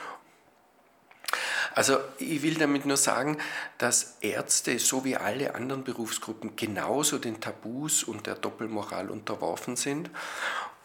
[1.76, 3.36] Also ich will damit nur sagen,
[3.76, 10.08] dass Ärzte so wie alle anderen Berufsgruppen genauso den Tabus und der Doppelmoral unterworfen sind.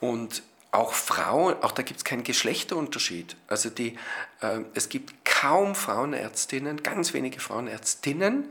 [0.02, 3.38] Und auch Frauen, auch da gibt es keinen Geschlechterunterschied.
[3.48, 3.98] Also die,
[4.42, 8.50] äh, es gibt kaum Frauenärztinnen, ganz wenige Frauenärztinnen,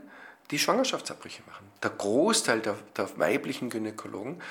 [0.49, 1.67] die Schwangerschaftsabbrüche machen.
[1.83, 4.41] Der Großteil der, der weiblichen Gynäkologen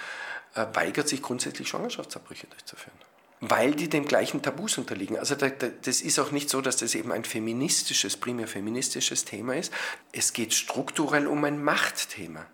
[0.55, 2.99] äh, weigert sich grundsätzlich Schwangerschaftsabbrüche durchzuführen
[3.41, 5.19] weil die dem gleichen Tabus unterliegen.
[5.19, 9.73] Also das ist auch nicht so, dass das eben ein feministisches, primär feministisches Thema ist.
[10.13, 12.47] Es geht strukturell um ein Machtthema.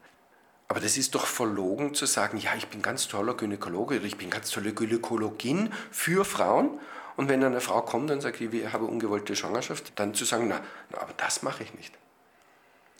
[0.69, 4.17] Aber das ist doch verlogen zu sagen, ja, ich bin ganz toller Gynäkologe oder ich
[4.17, 6.81] bin ganz tolle Gynäkologin für Frauen.
[7.17, 10.61] Und wenn eine Frau kommt und sagt, ich habe ungewollte Schwangerschaft, dann zu sagen, na,
[10.91, 11.95] na aber das mache ich nicht.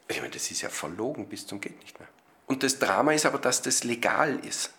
[0.09, 2.09] Ich meine, das ist ja verlogen bis zum geht nicht mehr.
[2.47, 4.73] Und das Drama ist aber, dass das legal ist.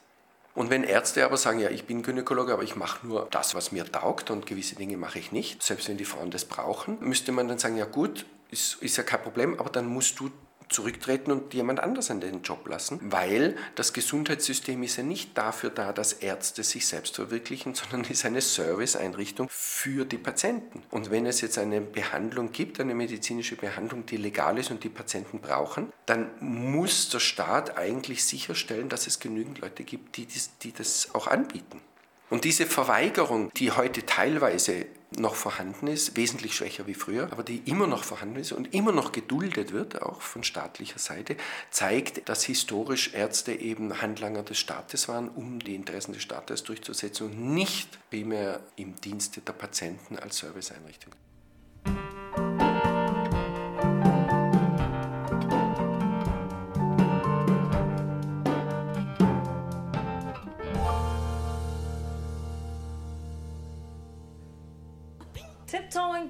[0.57, 3.71] Und wenn Ärzte aber sagen, ja, ich bin Gynäkologe, aber ich mache nur das, was
[3.71, 7.31] mir taugt und gewisse Dinge mache ich nicht, selbst wenn die Frauen das brauchen, müsste
[7.31, 10.31] man dann sagen, ja gut, ist, ist ja kein Problem, aber dann musst du
[10.69, 15.69] zurücktreten und jemand anders an den Job lassen, weil das Gesundheitssystem ist ja nicht dafür
[15.69, 20.83] da, dass Ärzte sich selbst verwirklichen, sondern ist eine Serviceeinrichtung für die Patienten.
[20.91, 24.89] Und wenn es jetzt eine Behandlung gibt, eine medizinische Behandlung, die legal ist und die
[24.89, 30.57] Patienten brauchen, dann muss der Staat eigentlich sicherstellen, dass es genügend Leute gibt, die das,
[30.59, 31.81] die das auch anbieten.
[32.29, 37.61] Und diese Verweigerung, die heute teilweise noch vorhanden ist, wesentlich schwächer wie früher, aber die
[37.65, 41.37] immer noch vorhanden ist und immer noch geduldet wird, auch von staatlicher Seite,
[41.71, 47.27] zeigt, dass historisch Ärzte eben Handlanger des Staates waren, um die Interessen des Staates durchzusetzen
[47.27, 51.13] und nicht primär im Dienste der Patienten als Serviceeinrichtung.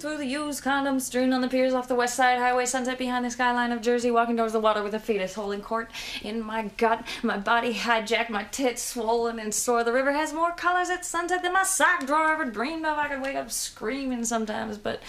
[0.07, 3.25] Through the used condoms strewn on the piers off the west side highway, sunset behind
[3.25, 5.91] the skyline of Jersey, walking towards the water with a fetus holding court
[6.23, 9.83] in my gut, my body hijacked, my tits swollen and sore.
[9.83, 12.97] The river has more colors at sunset than my sock drawer ever dreamed of.
[12.97, 15.01] I could wake up screaming sometimes, but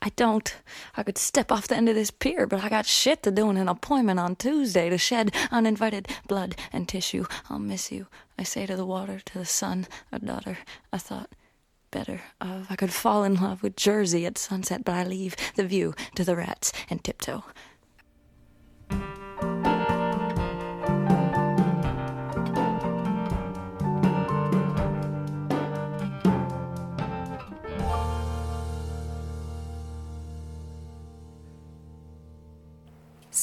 [0.00, 0.56] I don't.
[0.96, 3.50] I could step off the end of this pier, but I got shit to do
[3.50, 7.26] and an appointment on Tuesday to shed uninvited blood and tissue.
[7.50, 8.06] I'll miss you.
[8.38, 10.56] I say to the water, to the sun, a daughter,
[10.90, 11.28] a thought
[11.94, 12.66] better of.
[12.68, 16.24] I could fall in love with Jersey at sunset, but I leave the view to
[16.24, 17.44] the rats and tiptoe.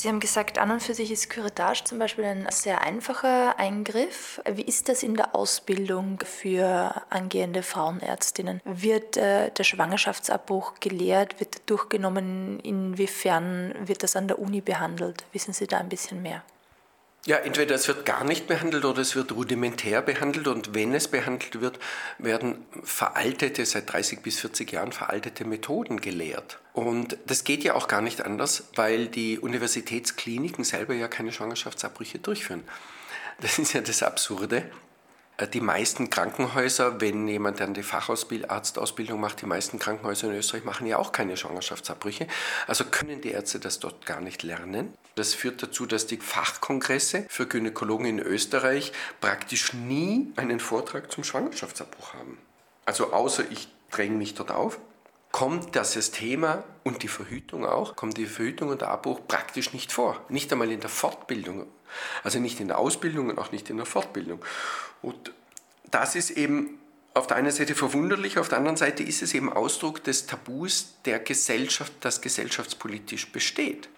[0.02, 4.42] Sie haben gesagt, an und für sich ist Curettage zum Beispiel ein sehr einfacher Eingriff.
[4.52, 8.62] Wie ist das in der Ausbildung für angehende Frauenärztinnen?
[8.66, 11.40] Wird äh, der Schwangerschaftsabbruch gelehrt?
[11.40, 12.60] Wird durchgenommen?
[12.62, 15.24] Inwiefern wird das an der Uni behandelt?
[15.34, 16.42] Wissen Sie da ein bisschen mehr?
[17.28, 21.08] Ja, entweder es wird gar nicht behandelt oder es wird rudimentär behandelt und wenn es
[21.08, 21.78] behandelt wird,
[22.18, 26.60] werden veraltete, seit 30 bis 40 Jahren veraltete Methoden gelehrt.
[26.74, 32.18] Und das geht ja auch gar nicht anders, weil die Universitätskliniken selber ja keine Schwangerschaftsabbrüche
[32.18, 32.64] durchführen.
[33.40, 34.64] Das ist ja das Absurde.
[35.54, 40.86] Die meisten Krankenhäuser, wenn jemand dann die Facharztausbildung macht, die meisten Krankenhäuser in Österreich machen
[40.86, 42.28] ja auch keine Schwangerschaftsabbrüche.
[42.68, 44.94] Also können die Ärzte das dort gar nicht lernen.
[45.16, 51.24] Das führt dazu, dass die Fachkongresse für Gynäkologen in Österreich praktisch nie einen Vortrag zum
[51.24, 52.38] Schwangerschaftsabbruch haben.
[52.86, 54.80] Also außer ich dränge mich dort auf,
[55.32, 59.92] kommt das Thema und die Verhütung auch, kommt die Verhütung und der Abbruch praktisch nicht
[59.92, 60.24] vor.
[60.30, 61.68] Nicht einmal in der Fortbildung.
[62.24, 64.44] Also nicht in der Ausbildung und auch nicht in der Fortbildung.
[65.02, 65.32] Und
[65.90, 66.80] das ist eben
[67.14, 70.94] auf der einen Seite verwunderlich, auf der anderen Seite ist es eben Ausdruck des Tabus
[71.06, 73.90] der Gesellschaft, das gesellschaftspolitisch besteht.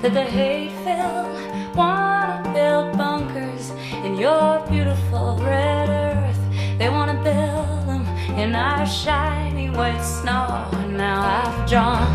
[0.00, 3.72] That the hate filled wanna build bunkers
[4.04, 6.40] in your beautiful red earth.
[6.78, 8.06] They wanna build them
[8.38, 10.66] in our shiny white snow.
[10.72, 12.08] And now I've drawn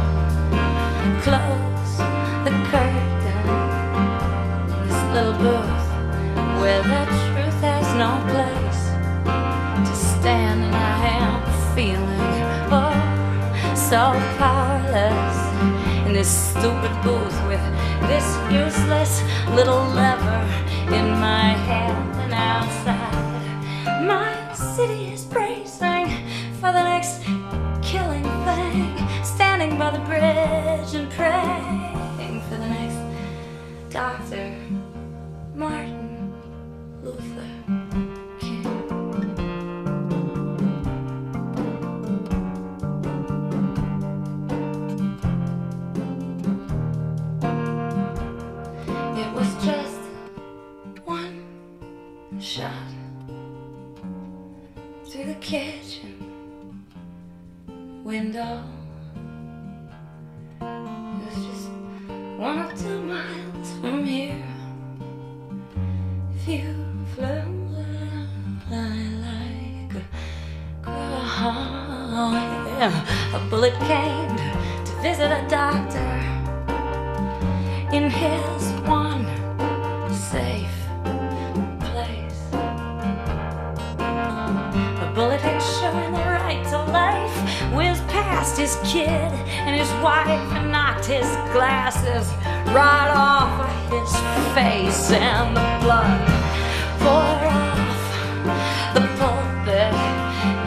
[1.21, 1.97] close
[2.43, 3.45] the curtain.
[4.87, 5.85] This little booth
[6.61, 8.62] where the truth has no place
[13.93, 15.37] so powerless
[16.07, 17.61] in this stupid booth with
[18.09, 20.41] this useless little lever
[20.97, 26.07] in my hand and outside my city is bracing
[26.59, 27.21] for the next
[27.83, 32.97] killing thing standing by the bridge and praying for the next
[33.93, 34.32] Dr.
[90.55, 92.27] and knocked his glasses
[92.73, 93.51] right off
[93.91, 94.11] his
[94.55, 96.21] face and the blood
[97.01, 98.03] poured off
[98.95, 99.93] the pulpit.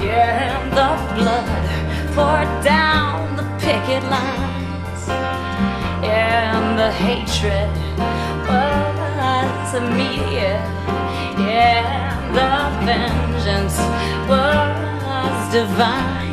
[0.05, 1.67] Yeah, and the blood
[2.15, 5.03] poured down the picket lines.
[6.03, 7.71] Yeah, and the hatred
[8.49, 10.65] was immediate.
[11.39, 11.83] Yeah,
[12.37, 12.51] the
[12.87, 13.79] vengeance
[14.29, 16.26] was divine.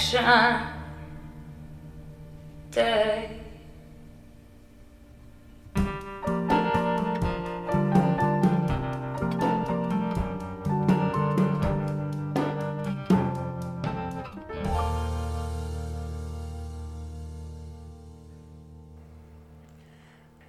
[0.00, 0.24] Election
[2.74, 3.28] day.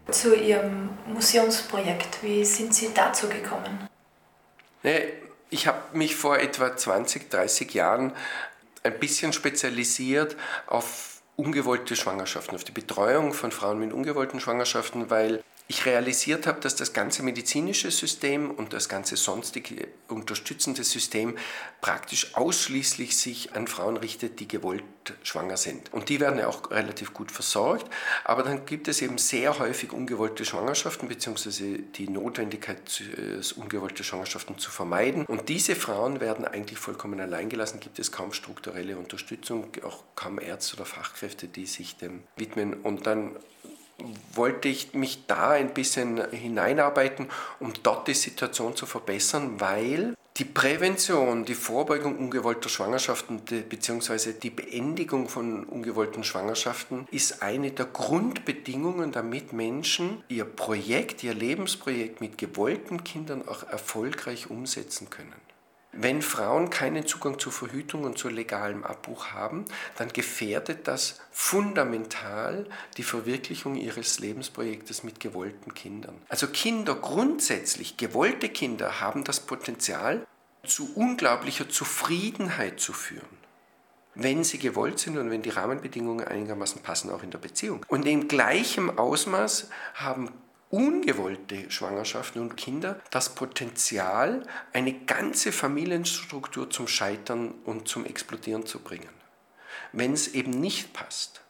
[0.10, 3.88] Zu Ihrem Museumsprojekt, wie sind Sie dazu gekommen?
[4.84, 5.14] Nee,
[5.54, 8.14] Ich habe mich vor etwa 20, 30 Jahren
[8.84, 10.36] ein bisschen spezialisiert
[10.68, 16.60] auf ungewollte Schwangerschaften, auf die Betreuung von Frauen mit ungewollten Schwangerschaften, weil ich realisiert habe,
[16.60, 21.38] dass das ganze medizinische System und das ganze sonstige unterstützende System
[21.80, 24.84] praktisch ausschließlich sich an Frauen richtet, die gewollt
[25.24, 25.94] schwanger sind.
[25.94, 27.90] Und die werden ja auch relativ gut versorgt,
[28.26, 31.80] aber dann gibt es eben sehr häufig ungewollte Schwangerschaften bzw.
[31.96, 35.26] die Notwendigkeit, äh, ungewollte Schwangerschaften zu vermeiden.
[35.26, 40.38] Und diese Frauen werden eigentlich vollkommen allein gelassen, gibt es kaum strukturelle Unterstützung, auch kaum
[40.38, 42.74] Ärzte oder Fachkräfte, die sich dem widmen.
[42.74, 43.38] Und dann
[44.34, 47.28] wollte ich mich da ein bisschen hineinarbeiten,
[47.60, 54.32] um dort die Situation zu verbessern, weil die Prävention, die Vorbeugung ungewollter Schwangerschaften bzw.
[54.34, 62.22] die Beendigung von ungewollten Schwangerschaften ist eine der Grundbedingungen, damit Menschen ihr Projekt, ihr Lebensprojekt
[62.22, 65.51] mit gewollten Kindern auch erfolgreich umsetzen können.
[65.94, 69.66] Wenn Frauen keinen Zugang zur Verhütung und zu legalem Abbruch haben,
[69.98, 72.66] dann gefährdet das fundamental
[72.98, 76.16] die Verwirklichung ihres Lebensprojektes mit gewollten Kindern.
[76.30, 80.26] Also Kinder grundsätzlich, gewollte Kinder haben das Potenzial,
[80.64, 83.42] zu unglaublicher Zufriedenheit zu führen
[84.16, 87.86] wenn sie gewollt sind und wenn die Rahmenbedingungen einigermaßen passen, auch in der Beziehung.
[87.88, 90.30] Und in gleichem Ausmaß haben
[90.72, 98.80] ungewollte Schwangerschaften und Kinder das Potenzial, eine ganze Familienstruktur zum Scheitern und zum Explodieren zu
[98.80, 99.10] bringen.
[99.92, 101.42] Wenn es eben nicht passt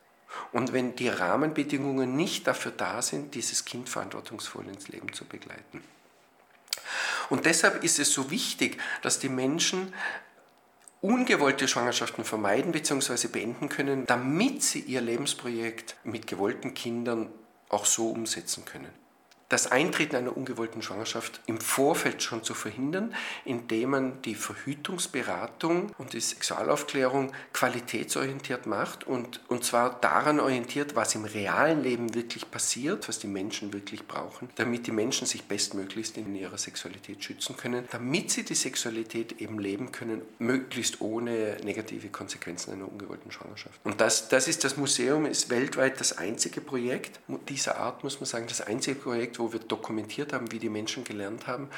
[0.51, 5.83] und wenn die Rahmenbedingungen nicht dafür da sind, dieses Kind verantwortungsvoll ins Leben zu begleiten.
[7.29, 9.93] Und deshalb ist es so wichtig, dass die Menschen
[10.99, 13.27] ungewollte Schwangerschaften vermeiden bzw.
[13.27, 17.29] beenden können, damit sie ihr Lebensprojekt mit gewollten Kindern
[17.69, 19.00] auch so umsetzen können
[19.51, 26.13] das Eintreten einer ungewollten Schwangerschaft im Vorfeld schon zu verhindern, indem man die Verhütungsberatung und
[26.13, 33.09] die Sexualaufklärung qualitätsorientiert macht und, und zwar daran orientiert, was im realen Leben wirklich passiert,
[33.09, 37.85] was die Menschen wirklich brauchen, damit die Menschen sich bestmöglichst in ihrer Sexualität schützen können,
[37.91, 43.81] damit sie die Sexualität eben leben können, möglichst ohne negative Konsequenzen einer ungewollten Schwangerschaft.
[43.83, 48.27] Und das, das ist das Museum, ist weltweit das einzige Projekt dieser Art, muss man
[48.27, 51.69] sagen, das einzige Projekt, wo wir dokumentiert haben, wie die Menschen gelernt haben,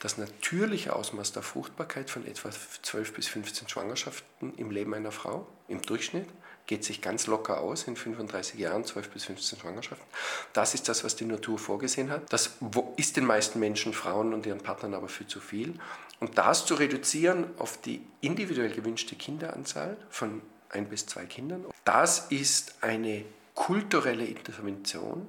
[0.00, 5.46] das natürliche Ausmaß der Fruchtbarkeit von etwa 12 bis 15 Schwangerschaften im Leben einer Frau
[5.68, 6.26] im Durchschnitt
[6.66, 10.06] geht sich ganz locker aus in 35 Jahren, 12 bis 15 Schwangerschaften.
[10.52, 12.32] Das ist das, was die Natur vorgesehen hat.
[12.32, 12.58] Das
[12.96, 15.74] ist den meisten Menschen, Frauen und ihren Partnern aber viel zu viel.
[16.20, 22.26] Und das zu reduzieren auf die individuell gewünschte Kinderanzahl von ein bis zwei Kindern, das
[22.30, 25.26] ist eine kulturelle Intervention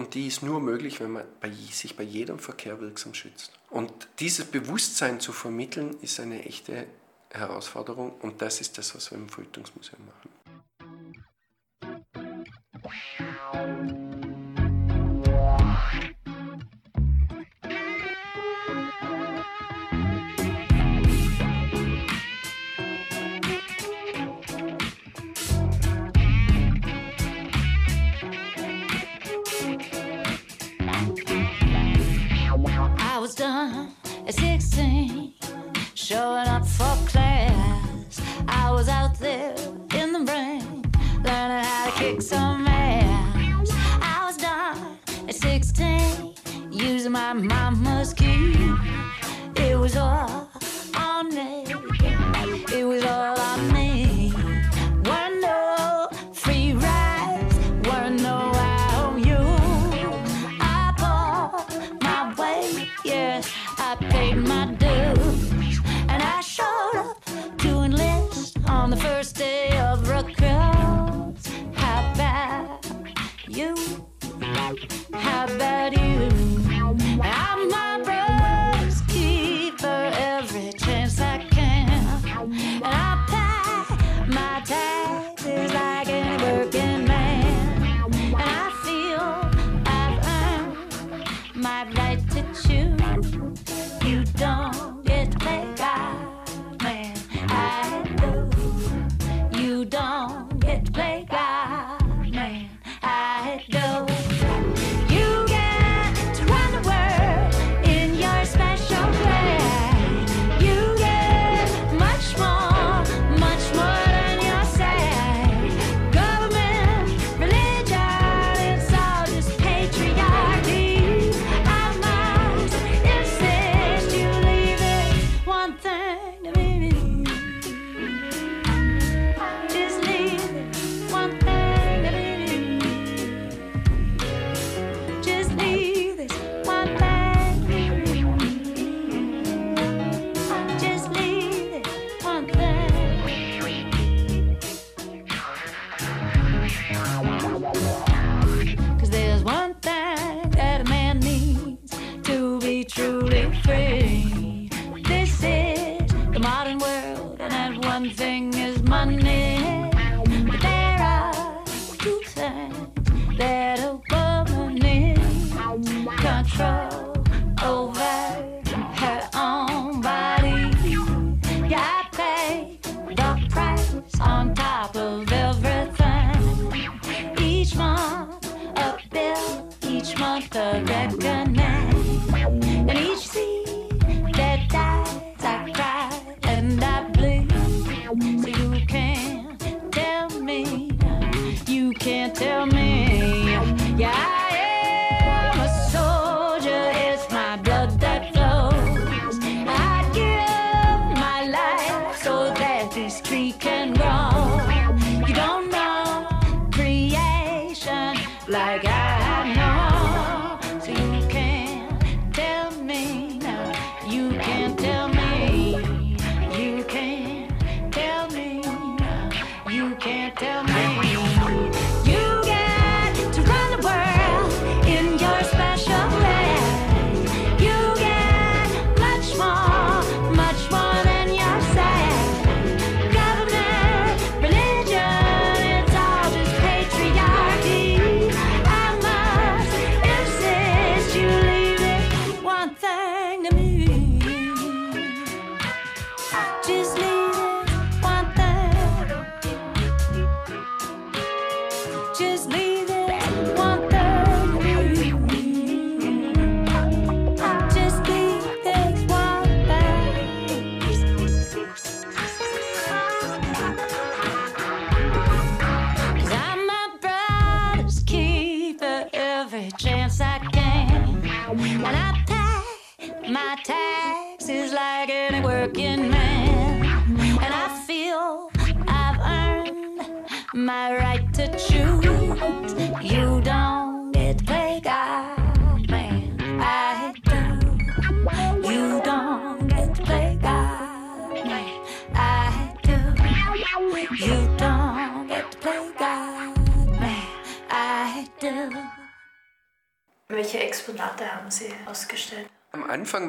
[0.00, 3.52] und die ist nur möglich, wenn man bei, sich bei jedem Verkehr wirksam schützt.
[3.68, 6.86] Und dieses Bewusstsein zu vermitteln, ist eine echte
[7.28, 8.14] Herausforderung.
[8.22, 10.30] Und das ist das, was wir im Verhütungsmuseum machen.
[34.40, 35.34] 16,
[35.94, 36.89] showing up for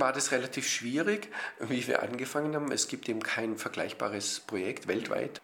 [0.01, 1.29] war das relativ schwierig,
[1.59, 2.71] wie wir angefangen haben.
[2.71, 5.39] Es gibt eben kein vergleichbares Projekt weltweit.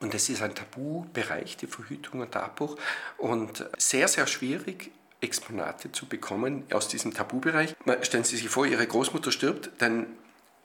[0.00, 2.76] Und das ist ein Tabubereich, die Verhütung und der Abbruch.
[3.18, 7.76] Und sehr, sehr schwierig, Exponate zu bekommen aus diesem Tabubereich.
[8.00, 10.06] Stellen Sie sich vor, Ihre Großmutter stirbt, dann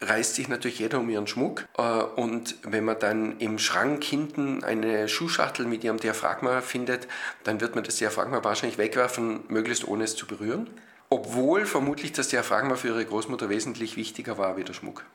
[0.01, 1.65] reißt sich natürlich jeder um ihren Schmuck.
[1.77, 7.07] Äh, Und wenn man dann im Schrank hinten eine Schuhschachtel mit ihrem Diaphragma findet,
[7.43, 10.69] dann wird man das Diaphragma wahrscheinlich wegwerfen, möglichst ohne es zu berühren.
[11.09, 15.05] Obwohl vermutlich das Diaphragma für ihre Großmutter wesentlich wichtiger war wie der Schmuck.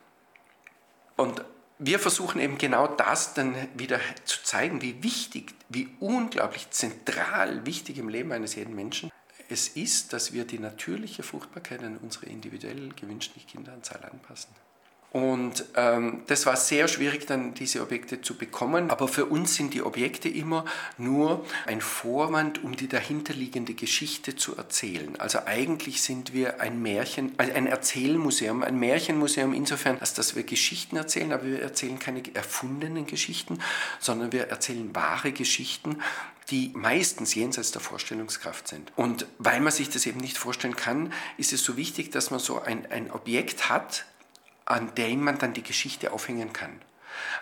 [1.15, 1.43] Und
[1.79, 7.97] wir versuchen eben genau das dann wieder zu zeigen, wie wichtig, wie unglaublich zentral wichtig
[7.97, 9.11] im Leben eines jeden Menschen
[9.49, 14.49] es ist, dass wir die natürliche Fruchtbarkeit an unsere individuell gewünschte Kinderanzahl anpassen.
[15.13, 18.89] Und ähm, das war sehr schwierig, dann diese Objekte zu bekommen.
[18.89, 20.65] Aber für uns sind die Objekte immer
[20.97, 25.15] nur ein Vorwand, um die dahinterliegende Geschichte zu erzählen.
[25.19, 30.97] Also eigentlich sind wir ein Märchen, ein Erzählmuseum, ein Märchenmuseum insofern, als dass wir Geschichten
[30.97, 33.59] erzählen, aber wir erzählen keine erfundenen Geschichten,
[33.99, 35.99] sondern wir erzählen wahre Geschichten,
[36.49, 38.91] die meistens jenseits der Vorstellungskraft sind.
[38.95, 42.39] Und weil man sich das eben nicht vorstellen kann, ist es so wichtig, dass man
[42.39, 44.05] so ein, ein Objekt hat,
[44.65, 46.81] an dem man dann die Geschichte aufhängen kann.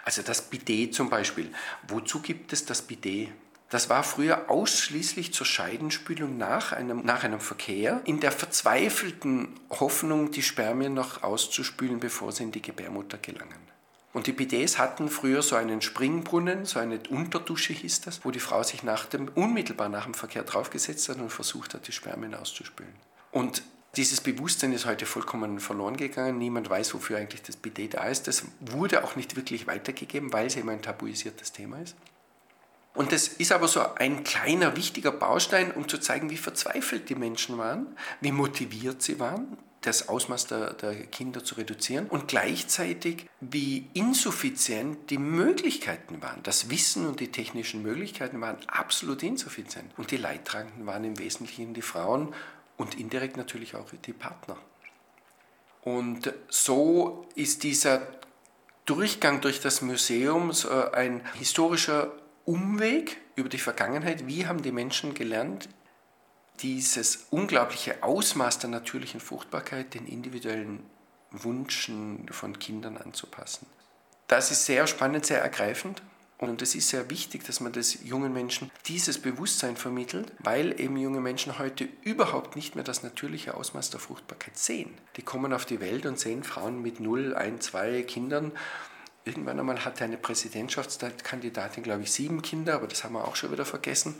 [0.03, 1.51] Also das Bidet zum Beispiel.
[1.87, 3.29] Wozu gibt es das Bidet?
[3.69, 10.31] Das war früher ausschließlich zur Scheidenspülung nach einem, nach einem Verkehr, in der verzweifelten Hoffnung,
[10.31, 13.71] die Spermien noch auszuspülen, bevor sie in die Gebärmutter gelangen.
[14.11, 18.41] Und die Bidets hatten früher so einen Springbrunnen, so eine Unterdusche hieß das, wo die
[18.41, 22.35] Frau sich nach dem, unmittelbar nach dem Verkehr draufgesetzt hat und versucht hat, die Spermien
[22.35, 22.93] auszuspülen.
[23.31, 23.63] Und
[23.97, 26.37] dieses Bewusstsein ist heute vollkommen verloren gegangen.
[26.37, 28.27] Niemand weiß, wofür eigentlich das Bidet da ist.
[28.27, 31.95] Das wurde auch nicht wirklich weitergegeben, weil es eben ein tabuisiertes Thema ist.
[32.93, 37.15] Und das ist aber so ein kleiner, wichtiger Baustein, um zu zeigen, wie verzweifelt die
[37.15, 37.87] Menschen waren,
[38.19, 45.09] wie motiviert sie waren, das Ausmaß der, der Kinder zu reduzieren und gleichzeitig, wie insuffizient
[45.09, 46.43] die Möglichkeiten waren.
[46.43, 49.91] Das Wissen und die technischen Möglichkeiten waren absolut insuffizient.
[49.97, 52.33] Und die Leidtragenden waren im Wesentlichen die Frauen
[52.81, 54.57] und indirekt natürlich auch die Partner.
[55.83, 58.01] Und so ist dieser
[58.85, 60.51] Durchgang durch das Museum
[60.93, 62.11] ein historischer
[62.45, 64.27] Umweg über die Vergangenheit.
[64.27, 65.69] Wie haben die Menschen gelernt,
[66.59, 70.83] dieses unglaubliche Ausmaß der natürlichen Fruchtbarkeit den individuellen
[71.31, 73.65] Wünschen von Kindern anzupassen?
[74.27, 76.01] Das ist sehr spannend, sehr ergreifend.
[76.41, 80.97] Und es ist sehr wichtig, dass man das jungen Menschen dieses Bewusstsein vermittelt, weil eben
[80.97, 84.91] junge Menschen heute überhaupt nicht mehr das natürliche Ausmaß der Fruchtbarkeit sehen.
[85.17, 88.53] Die kommen auf die Welt und sehen Frauen mit 0, 1, 2 Kindern.
[89.23, 93.51] Irgendwann einmal hatte eine Präsidentschaftskandidatin, glaube ich, sieben Kinder, aber das haben wir auch schon
[93.51, 94.15] wieder vergessen.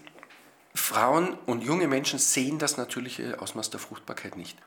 [0.76, 4.60] Frauen und junge Menschen sehen das natürliche Ausmaß der Fruchtbarkeit nicht.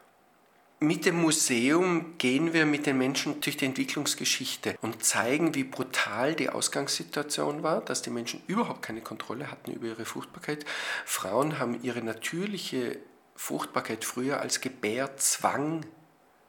[0.84, 6.34] Mit dem Museum gehen wir mit den Menschen durch die Entwicklungsgeschichte und zeigen, wie brutal
[6.34, 10.66] die Ausgangssituation war, dass die Menschen überhaupt keine Kontrolle hatten über ihre Fruchtbarkeit.
[11.06, 12.98] Frauen haben ihre natürliche
[13.34, 15.86] Fruchtbarkeit früher als Gebärzwang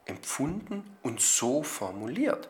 [0.04, 2.50] empfunden und so formuliert,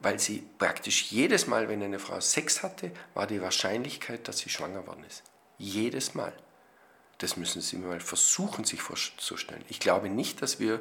[0.00, 4.48] weil sie praktisch jedes Mal, wenn eine Frau Sex hatte, war die Wahrscheinlichkeit, dass sie
[4.48, 5.24] schwanger worden ist.
[5.58, 6.32] Jedes Mal.
[7.22, 9.64] Das müssen Sie mal versuchen, sich vorzustellen.
[9.68, 10.80] Ich glaube nicht, dass wir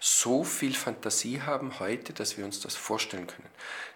[0.00, 3.50] so viel Fantasie haben heute, dass wir uns das vorstellen können.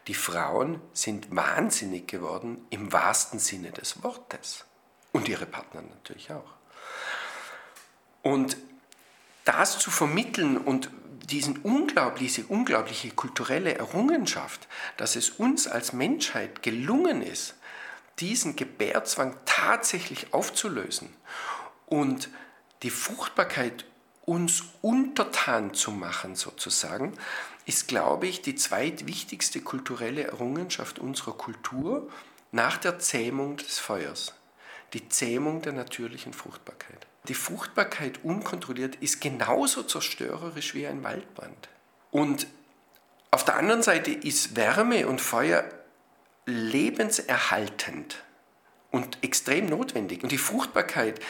[0.06, 4.66] Die Frauen sind wahnsinnig geworden im wahrsten Sinne des Wortes.
[5.12, 6.50] Und ihre Partner natürlich auch.
[8.22, 8.58] Und
[9.46, 10.90] das zu vermitteln und
[11.30, 14.68] diesen unglaubliche, unglaubliche kulturelle Errungenschaft,
[14.98, 17.54] dass es uns als Menschheit gelungen ist,
[18.18, 21.08] diesen Gebärzwang tatsächlich aufzulösen
[21.88, 22.30] und
[22.82, 23.84] die Fruchtbarkeit
[24.24, 27.14] uns untertan zu machen, sozusagen,
[27.64, 32.10] ist, glaube ich, die zweitwichtigste kulturelle Errungenschaft unserer Kultur
[32.52, 34.34] nach der Zähmung des Feuers.
[34.92, 37.06] Die Zähmung der natürlichen Fruchtbarkeit.
[37.28, 41.68] Die Fruchtbarkeit unkontrolliert ist genauso zerstörerisch wie ein Waldbrand.
[42.10, 42.46] Und
[43.30, 45.64] auf der anderen Seite ist Wärme und Feuer
[46.46, 48.24] lebenserhaltend
[48.90, 50.22] und extrem notwendig.
[50.22, 51.20] Und die Fruchtbarkeit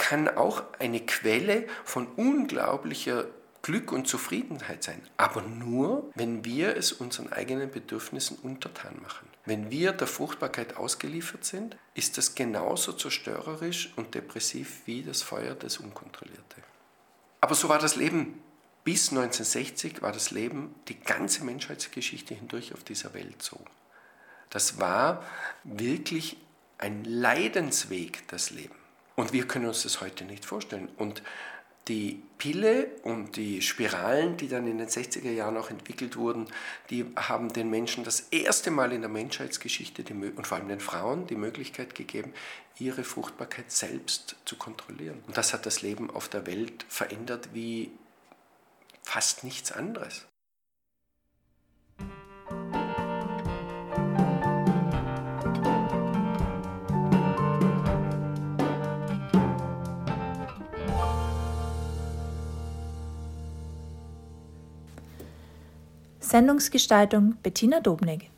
[0.00, 3.26] kann auch eine Quelle von unglaublicher
[3.60, 9.28] Glück und Zufriedenheit sein, aber nur, wenn wir es unseren eigenen Bedürfnissen untertan machen.
[9.44, 15.54] Wenn wir der Fruchtbarkeit ausgeliefert sind, ist das genauso zerstörerisch und depressiv wie das Feuer
[15.54, 16.62] des Unkontrollierte.
[17.42, 18.42] Aber so war das Leben.
[18.84, 23.60] Bis 1960 war das Leben die ganze Menschheitsgeschichte hindurch auf dieser Welt so.
[24.48, 25.22] Das war
[25.62, 26.38] wirklich
[26.78, 28.79] ein Leidensweg, das Leben.
[29.20, 30.88] Und wir können uns das heute nicht vorstellen.
[30.96, 31.22] Und
[31.88, 36.46] die Pille und die Spiralen, die dann in den 60er Jahren auch entwickelt wurden,
[36.88, 40.80] die haben den Menschen das erste Mal in der Menschheitsgeschichte die, und vor allem den
[40.80, 42.32] Frauen die Möglichkeit gegeben,
[42.78, 45.22] ihre Fruchtbarkeit selbst zu kontrollieren.
[45.26, 47.90] Und das hat das Leben auf der Welt verändert wie
[49.02, 50.24] fast nichts anderes.
[66.30, 68.28] Sendungsgestaltung Bettina Dobnig.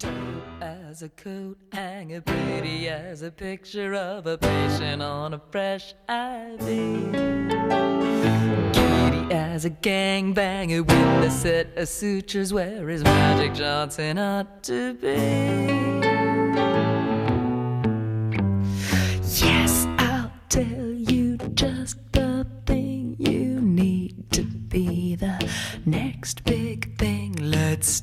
[0.00, 7.12] as a coat hanger, pretty as a picture of a patient on a fresh IV.
[8.72, 14.94] Giddy as a gangbanger with a set of sutures where his Magic Johnson ought to
[14.94, 15.73] be.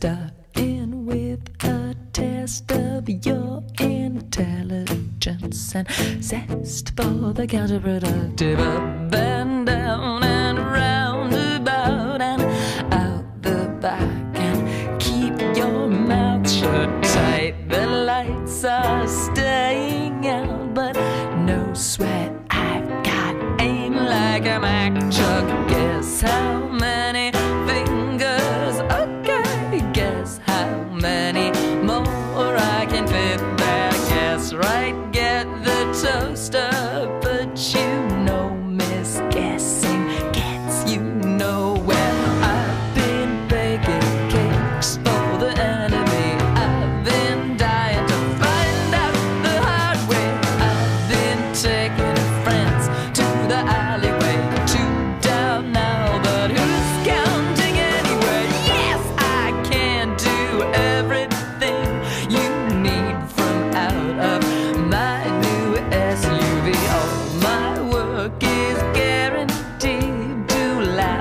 [0.01, 5.87] Start in with a test of your intelligence and
[6.23, 9.30] zest for the counterproductive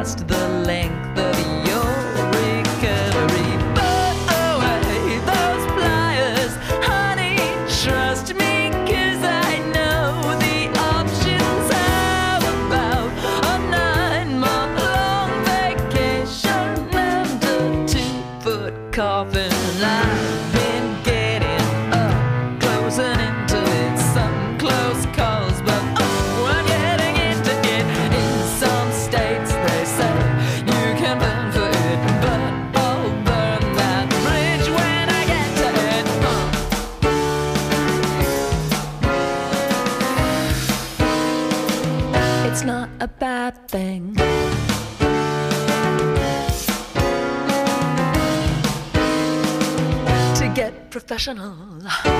[0.01, 1.00] past the length.
[51.21, 52.20] professionals.